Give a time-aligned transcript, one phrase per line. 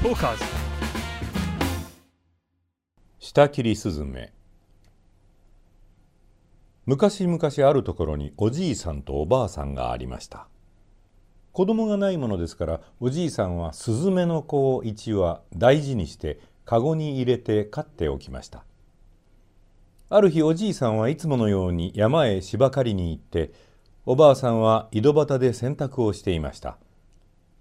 [0.00, 0.44] トーカーズ
[3.18, 4.32] 下切りスズメ
[6.86, 10.46] 昔々あるところにおじいさんとおばあさんがありました。
[11.50, 18.62] 子供がないものですからおじいさんはスズメの子を一羽大事にしてカゴに入れて飼っておきました。
[20.10, 23.50] ある日おじいさんはいつものように山へ芝刈りに行って
[24.06, 26.78] おばあさんは井戸端で洗濯をしていました。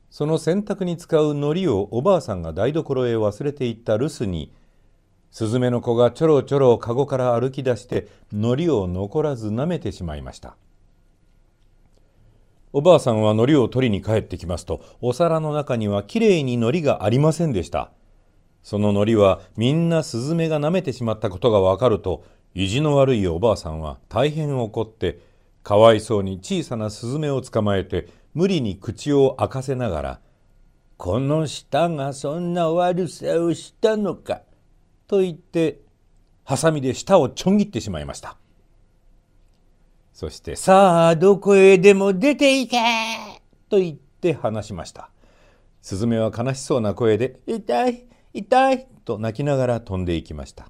[0.09, 4.53] その洗濯に使う糊をおばあさんが台所へ忘れていった留守に
[5.31, 10.55] スズメの子がちょろちょろ籠から歩き出して糊を残らず舐めてしまいました。
[12.73, 17.91] おばあさんは糊を取りに帰ってきますとお皿の中にはきれいに糊がありませんでした。
[18.63, 25.19] その糊はみんなスズメが舐めてしまったことがわかると意地の悪いおばあさんは大変怒って
[25.63, 30.19] かわいそうに小さなスズメを捕まえて無理に口を開かせながら
[30.97, 34.43] 「この舌がそんな悪さをしたのか」
[35.09, 35.79] と言って
[36.43, 38.37] ハサミで舌をちょん切ってしまいました
[40.13, 42.77] そして「さあどこへでも出ていけ!」
[43.69, 45.09] と言って話しました
[45.81, 50.69] スズメは悲しそうな声で「痛い痛い!」と泣きながら飛んでいきました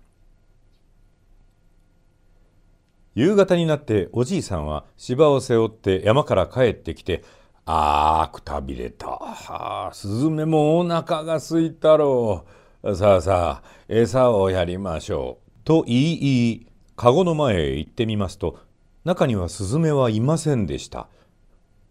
[3.14, 7.26] 夕方になっておじいさんは芝を背負って山から帰ってきて
[7.70, 9.08] 「あーくたびれた。
[9.08, 12.46] はあ、スズメもお腹がすいたろ
[12.84, 12.96] う。
[12.96, 18.60] さあさあ餌をやりましょう」と言い言い籠の前へ行ってみますと
[19.04, 21.08] 中にはスズメはいませんでした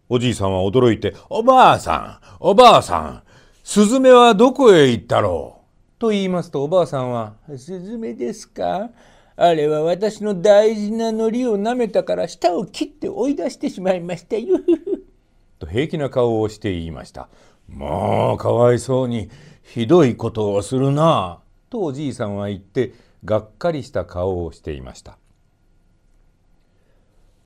[0.09, 3.23] おじいさんは驚いて「おばあさんおばあさん
[3.63, 5.67] スズメはどこへ行ったろう?」
[6.01, 8.89] と言いますとおばあさんは「スズメですか？
[9.39, 14.57] あれは私の大事な糊を舐めたから舌を切って追い出してしまいましたよ。
[15.59, 17.29] と平気な顔をして言いました。
[17.69, 19.29] もうかわいそうに
[19.63, 21.41] ひどいことをするな
[21.71, 22.93] とおじいさんは言って
[23.25, 25.19] がっかりした顔をしていました。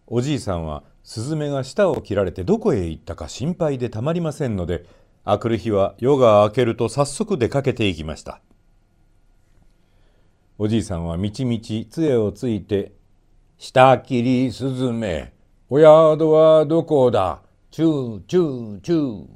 [0.07, 4.85] おじいさんはスズメが舌を切られてどこへ行ったか心配でたまりませんので
[5.25, 8.41] あくる日は夜が明けると早速出かけていきました。
[10.59, 12.93] おじいさんはみちみち杖をついて
[13.57, 15.33] 「下切りスズメ
[15.71, 17.41] お宿はどこだ？
[17.71, 19.27] チューチューチュー」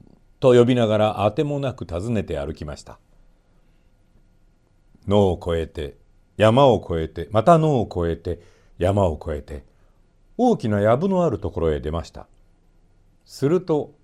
[0.41, 2.99] と呼びながらあてもなく訪ねて歩きました。
[5.07, 5.97] 野を越えて
[6.37, 8.41] 山を越えてまた野を越えて
[8.79, 9.65] 山を越えて
[10.37, 12.27] 大きな藪のあるところへ出ました。
[13.25, 13.95] すると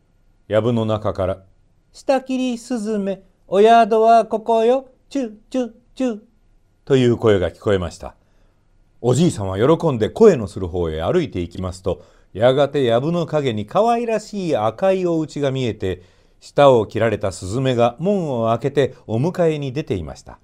[0.49, 1.43] 藪の中から
[1.93, 6.21] 「下切りスズメお宿はここよチューチューチュー」
[6.85, 8.15] という声が聞こえました。
[9.03, 16.03] おじいさんは喜んで声のする方へ歩いていきますとやがて藪の陰に可愛らしい赤いお家が見えて
[16.41, 20.39] 舌を切られたスズメが門を開けてお迎えに出ていました。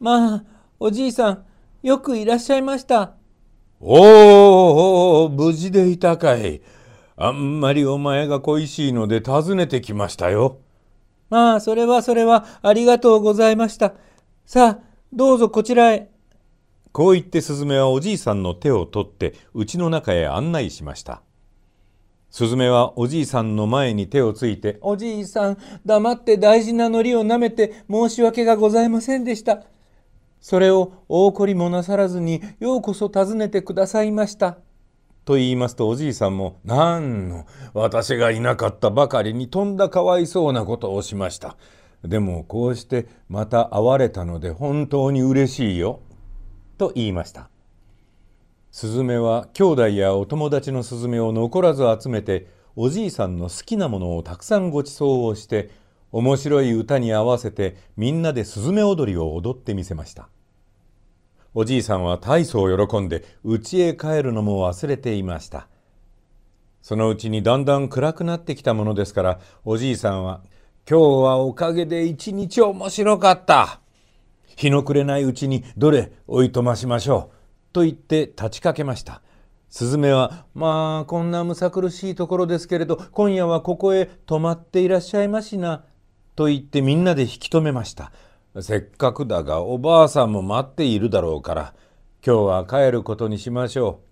[0.00, 0.44] まあ
[0.80, 1.44] おじいさん
[1.82, 3.12] よくいらっしゃいました。
[3.80, 6.62] おお無事でいたかい。
[7.16, 10.58] あんまりお前が恋しいので訪ねてきましたよ。
[11.30, 13.94] まあそれはそれはありがとうございました。
[14.46, 16.10] さあ、どうぞこちらへ。
[16.94, 21.22] こう言ってスズメはおじいさんの手を取って家の中へ案内しました。
[22.30, 29.64] スズメはおじいさんの前に手をついて、おじいさん、黙って大事な糊を舐めて申し訳がございませんでした。
[30.40, 34.58] それを大怒りもなさらずにようこそ訪ねてくださいました。
[35.24, 41.56] と言いますとおじいさんも「なんの私がいなかったばかりにとんだかわいそうなことをしました。
[42.04, 45.98] でもこうしてまた会われたので本当に嬉しいよ。
[46.76, 47.48] と言いました。
[48.70, 55.70] スズメは兄弟やお友達のスズメを残らず集めておじいさんの好きなものをたくさんご馳走をして
[56.10, 60.28] 面白い歌に合わせてみんなでスズメ踊りを踊ってみせました。
[61.54, 65.68] おじいさんは大層喜んで家へ帰るのも忘れていました。
[66.82, 70.42] そのうちにだんだん暗くなってきたものですからおじいさんは
[70.90, 73.80] 今日はおかげで一日面白かった。
[74.56, 77.72] 日の暮れないうちにどれおいとましましょう？
[77.72, 79.22] と言って立ちかけました。
[79.68, 85.84] スズメは、まあ、こんなむさ苦しいところですけれど、今夜はここへ泊まっていらっしゃいましな。
[86.36, 88.12] と言ってみんなで引き止めました。
[88.60, 91.74] せっかくだがおばあさんも待っているだろうから、
[92.24, 94.02] 今日は帰ることにしましょ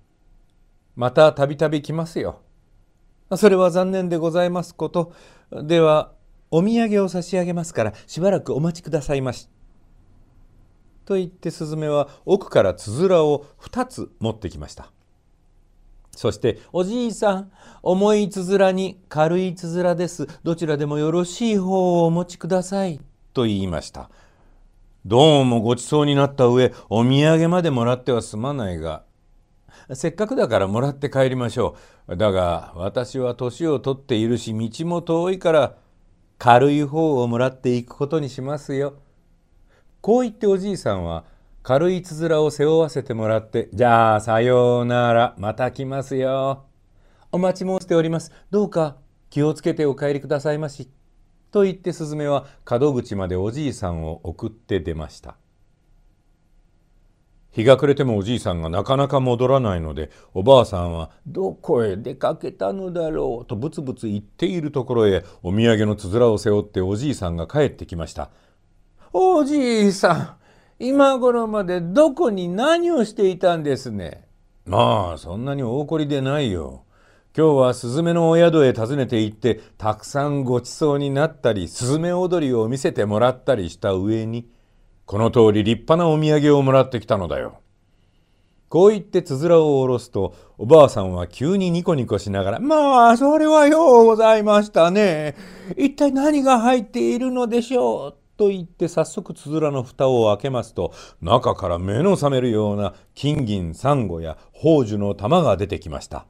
[0.96, 1.00] う。
[1.00, 2.40] またたびたび来ますよ。
[3.36, 5.12] それは残念でございますこと。
[5.62, 6.12] では、
[6.50, 9.48] お土産を差し上げますからしばらくお待ちくださいまし。
[11.12, 14.90] と言ってスズメは奥からつづらを2つ持ってきました。
[16.16, 20.26] そして「おじいさん重いつづらに軽いつづらです。
[20.42, 22.98] どちらでもよろしい方をお持ちください」
[23.34, 24.08] と言いました。
[25.04, 29.04] どうもごちそうになった上お土産までもらってはすまないが。
[29.92, 31.76] せっかくだからもらって帰りましょ
[32.08, 32.16] う。
[32.16, 35.74] だが私は年を取っているし道も遠いから
[36.38, 38.94] 軽い方をもらっていくことにしますよ。
[40.02, 41.24] こう言っておじいさんは
[41.62, 46.64] 軽いつづらを背負わせてもらって、じゃあさようなら、また来ますよ。
[47.30, 48.32] お待ち申しております。
[48.50, 48.96] どうか
[49.30, 50.90] 気をつけてお帰りくださいまし。
[51.52, 55.36] と言ってスズメは門口までおじいさんを送って出ました。
[57.52, 68.30] 日が暮れてもおじいさんがなかなか戻らないのでおばあさんは「どこへ出かけたのだろう」とブツブツ言っているところへお土産のつづらを背負っておじいさんが帰ってきました。
[69.14, 70.36] おじいさん
[70.78, 74.26] 今頃までどこに何をしていたんですね？
[74.64, 76.84] まあそんなに大怒りでないよ。
[77.36, 84.50] 今日はスズメのお宿へ訪ねて行ってたくさんごちそうになったりスズメ踊りを見せてもらったりした上に
[85.04, 87.60] この通り立派なお土産をもらってきたのだよ。
[88.68, 95.36] こう言ってつづらを下ろすとおばあさんは急にニコニコしながら「まあそれはようございましたね。
[95.76, 106.26] 一体何が入っているのでしょう?」と言って早速つづらの蓋を開けますと中から目の覚めるような金銀サンゴや宝珠の玉が出てきました。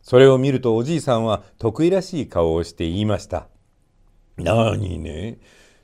[0.00, 3.48] それを見るとおじいさんは得意らしい顔をして言いました
[4.38, 5.38] 「なにね？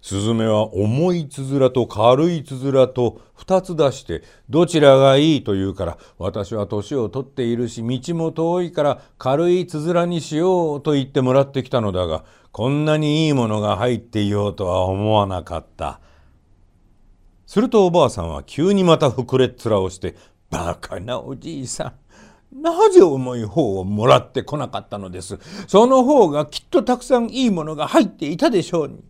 [0.07, 15.99] スズメは重いつづらと軽いつづらと2つ出してどちらがいいと言うから私は年を取っているし道も遠いから軽いつづらにしようと言ってもらってきたのだがこんなにいいものが入っていようとは思わなかった。
[17.45, 20.15] するとおばあさんは急にまた膨れっ面をして
[20.51, 21.95] 「バカなおじいさ
[22.57, 25.37] んなぜ重い方をもらってこなかったのです？
[25.67, 29.03] その方がきっとたくさんいいものが入っていたでしょうに」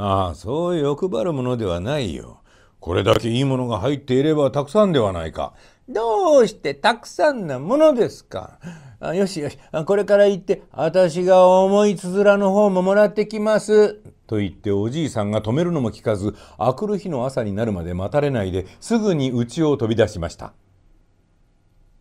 [0.00, 2.40] まあそう欲張るものではないよ。
[2.80, 5.52] これだけいいものが入っていればたくさんではないか。
[5.90, 8.58] どうしてたくさんなものですか？
[8.98, 13.96] あよしよし、これから行って、私が重いつづらの方ももらってきます。
[14.26, 20.54] と言っておじいさんが止めるのも聞かず、あくる日の朝になるまで待たれないですぐに家を飛び出しました。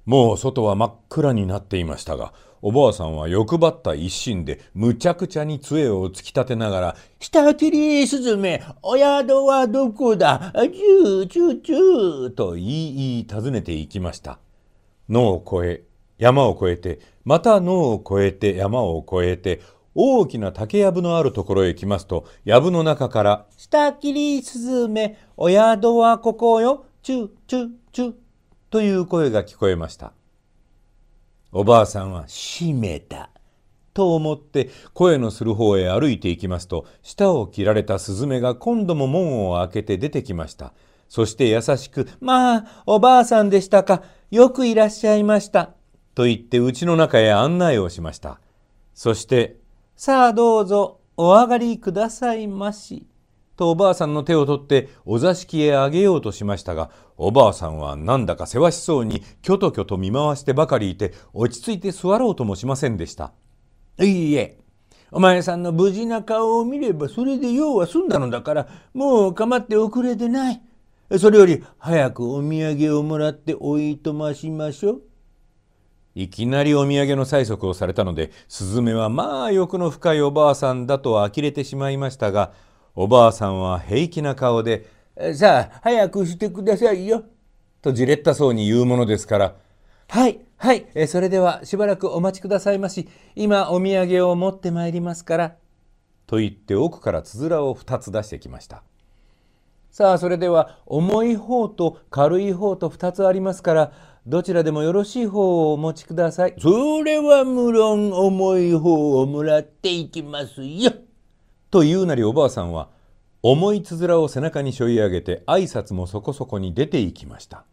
[0.06, 2.32] もう外は真っ暗になっていましたが、
[2.62, 14.40] おばあさんは欲張った一心でむちゃくちゃに杖を突き立てながら「舌切りスズメお宿はどこだチューチューチュー」と言い言い尋ねていきました。
[15.10, 15.84] 野を越え
[16.18, 19.62] 山を越えてまた野を越えて山を越えて
[19.96, 28.14] 大きな竹やぶのあるところへ来ますと藪の中から「舌切りスズメお宿はここよチューチューチュー」
[28.70, 30.14] という声が聞こえました。
[31.52, 33.32] おばあさんは閉めた。
[33.94, 40.74] と思って声のする方へ歩いていきますと舌を切られたスズメが今度も門を開けて出てきました。
[41.10, 45.72] そして優しく「まあおばあさんでしたかよくいらっしゃいました」
[46.14, 48.40] と言って家の中へ案内をしました。
[48.94, 49.58] そして
[49.98, 53.06] 「さあどうぞお上がりくださいまし」
[53.58, 56.92] とおばあさんの手を取ってお座敷へあげようとしましたが
[57.22, 63.34] おばあさんはなんだかせわしそうにきょときょと見回してばかりいて落ち着いて座ろうともしませんでした。
[64.00, 64.58] いいえ
[65.12, 70.62] お前さんの無事な顔を見ればそれで用は済んだのだからもう構って遅れでない。
[71.20, 75.02] それより早くお土産をもらっておいとましましょう。
[76.16, 82.54] いきなりお土産の催促をされたのでスズメはまあ欲の深いおばあさんだと呆れてしまいましたが
[82.96, 84.88] おばあさんは平気な顔で
[85.34, 87.24] 「さあ早くしてくださいよ」
[87.82, 89.56] とじれったそうに言うものですから
[90.08, 95.56] 「はいはいそれではしばらくお待ちくださいまし今お土産を持ってまいりますから」
[96.28, 98.84] と言って奥からつづらを2つ出してきました。
[99.90, 103.92] さあそれでは重い方と軽い方と2つありますから
[104.28, 106.54] どちらでもよろしい方をお持ちください。
[106.60, 110.92] それは無論重い方をもらっていきますよ。
[111.72, 112.90] と言うなりおばあさんは
[113.42, 117.64] 重いつづらを背中に背負い上げて挨拶もそこそこに出て行きました。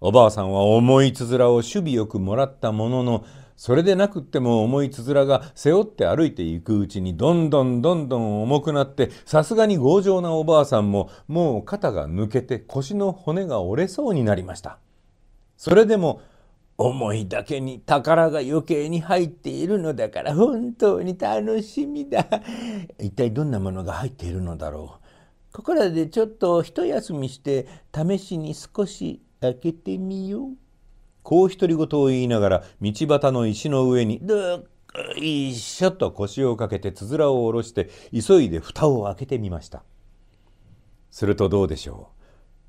[0.00, 3.24] おばあさんは重いつづらを守備よくもらったものの
[3.56, 14.78] それでなくっても重いつづらが背負って歩いていくうちにどんどんどんどん重くなってさすがに強情なおばあさんももう肩が抜けて腰の骨が折れそうになりました。
[15.56, 16.20] それでも
[16.78, 22.26] 思いだけに宝が余計に入っているのだから本当に楽しみだ。
[22.98, 25.52] 一体どんなものが入っているのだろう。
[25.52, 30.50] ここらでちょっと一休みして試しに少し開けてみよう。
[31.22, 34.64] こう独り言を言いながら道端の石の上にどっ
[35.16, 39.84] いしょっと腰をかけてつづらを下ろして急いで蓋を開けてみました
[41.10, 42.21] するとどうでしょう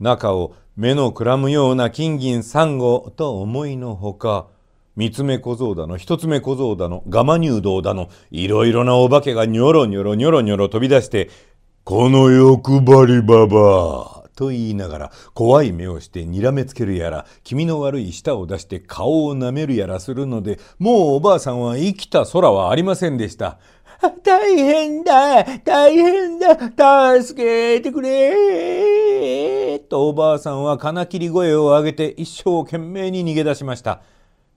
[0.03, 4.47] 中を目のくらむような金銀珊瑚と思いのほか
[4.95, 11.29] 三つ目小僧だの一つ目小僧だのガマ入道だのいろいろなお化けがニョロニョロニョロニョロ飛び出して
[11.83, 23.57] 「この欲張りババア」と言いながら怖い目をしてにらめつけるやら気味の悪い舌を出して顔をなめるやらするのでもうおばあさんは生きた空はありませんでした。
[24.23, 25.43] 大変だ。
[25.59, 27.21] 大変だ。
[27.21, 27.41] 助
[27.77, 29.79] けてくれ。
[29.79, 34.01] とおばあさんは金切り声を上げて一生懸命に逃げ出しました。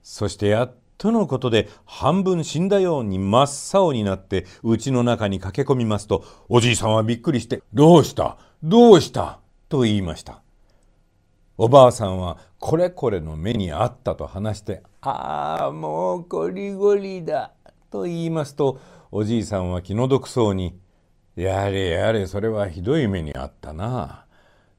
[0.02, 3.48] そしてやっとのことで半分死んだように真っ
[3.82, 8.38] 青になって家の中に駆け込みますとおじいさんはびっくりして「どうした？
[8.62, 9.38] どうした?」
[9.68, 10.40] と言いました。
[11.58, 17.52] おばあさんはこれこれの目にあったと話して「ああもうこりごりだ」
[17.90, 18.78] と言いますと
[19.18, 20.78] おじいさんは気の毒そうに
[21.36, 24.26] 「やれやれそれはひどい目にあったな」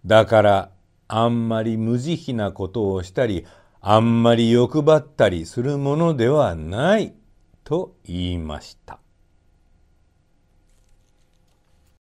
[0.06, 0.72] だから
[1.08, 3.48] あんまり無慈悲なことをしたり
[3.82, 7.16] あんまり欲張ったりするものではない
[7.64, 9.00] と言いました。